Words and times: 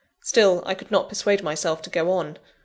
Still 0.21 0.63
I 0.65 0.73
could 0.73 0.89
not 0.89 1.09
persuade 1.09 1.43
myself 1.43 1.83
to 1.83 1.91
go 1.91 2.09
on. 2.11 2.37